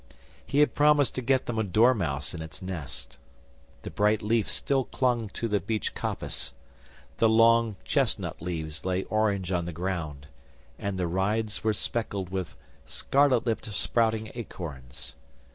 He 0.47 0.61
had 0.61 0.73
promised 0.73 1.13
to 1.13 1.21
get 1.21 1.45
them 1.45 1.59
a 1.59 1.63
dormouse 1.63 2.33
in 2.33 2.41
its 2.41 2.59
nest. 2.59 3.19
The 3.83 3.91
bright 3.91 4.23
leaf 4.23 4.49
Still 4.49 4.85
clung 4.85 5.29
to 5.35 5.47
the 5.47 5.59
beech 5.59 5.93
coppice; 5.93 6.53
the 7.17 7.29
long 7.29 7.75
chestnut 7.83 8.41
leaves 8.41 8.83
lay 8.83 9.03
orange 9.03 9.51
on 9.51 9.65
the 9.65 9.71
ground, 9.73 10.25
and 10.79 10.97
the 10.97 11.05
rides 11.05 11.63
were 11.63 11.71
speckled 11.73 12.29
with 12.29 12.57
scarlet 12.83 13.45
lipped 13.45 13.71
sprouting 13.71 14.31
acorns. 14.33 15.13